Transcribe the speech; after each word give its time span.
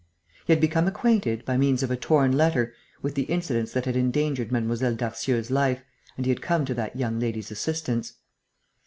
He 0.47 0.51
had 0.51 0.59
become 0.59 0.87
acquainted, 0.87 1.45
by 1.45 1.57
means 1.57 1.83
of 1.83 1.91
a 1.91 1.95
torn 1.95 2.31
letter, 2.35 2.73
with 3.03 3.13
the 3.13 3.21
incidents 3.25 3.71
that 3.73 3.85
had 3.85 3.95
endangered 3.95 4.51
Mlle. 4.51 4.95
Darcieux's 4.95 5.51
life; 5.51 5.83
and 6.17 6.25
he 6.25 6.31
had 6.31 6.41
come 6.41 6.65
to 6.65 6.73
that 6.73 6.95
young 6.95 7.19
lady's 7.19 7.51
assistance. 7.51 8.13